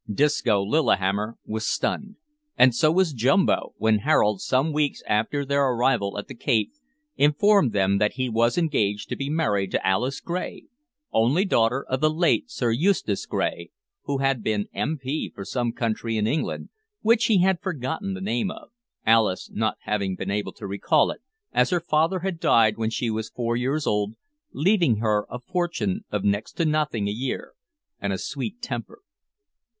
Disco 0.11 0.63
Lillihammer 0.65 1.37
was 1.45 1.67
stunned, 1.67 2.15
and 2.57 2.73
so 2.73 2.91
was 2.91 3.13
Jumbo, 3.13 3.75
when 3.77 3.99
Harold, 3.99 4.41
some 4.41 4.73
weeks 4.73 5.03
after 5.05 5.45
their 5.45 5.61
arrival 5.63 6.17
at 6.17 6.27
the 6.27 6.33
Cape, 6.33 6.71
informed 7.17 7.71
them 7.71 7.99
that 7.99 8.13
he 8.13 8.27
was 8.27 8.57
engaged 8.57 9.09
to 9.09 9.15
be 9.15 9.29
married 9.29 9.69
to 9.69 9.85
Alice 9.87 10.19
Gray, 10.19 10.63
only 11.11 11.45
daughter 11.45 11.85
of 11.87 12.01
the 12.01 12.09
late 12.09 12.49
Sir 12.49 12.71
Eustace 12.71 13.27
Gray, 13.27 13.69
who 14.05 14.17
had 14.17 14.41
been 14.41 14.67
M.P. 14.73 15.31
for 15.35 15.45
some 15.45 15.71
county 15.71 16.17
in 16.17 16.25
England, 16.25 16.69
which 17.01 17.25
he 17.25 17.43
had 17.43 17.61
forgotten 17.61 18.15
the 18.15 18.21
name 18.21 18.49
of, 18.49 18.71
Alice 19.05 19.51
not 19.53 19.77
having 19.81 20.15
been 20.15 20.31
able 20.31 20.53
to 20.53 20.65
recall 20.65 21.11
it, 21.11 21.21
as 21.53 21.69
her 21.69 21.79
father 21.79 22.21
had 22.21 22.39
died 22.39 22.75
when 22.75 22.89
she 22.89 23.11
was 23.11 23.29
four 23.29 23.55
years 23.55 23.85
old, 23.85 24.15
leaving 24.51 24.95
her 24.95 25.27
a 25.29 25.37
fortune 25.37 26.05
of 26.11 26.23
next 26.23 26.53
to 26.53 26.65
nothing 26.65 27.07
a 27.07 27.11
year, 27.11 27.53
and 27.99 28.11
a 28.11 28.17
sweet 28.17 28.63
temper. 28.63 29.01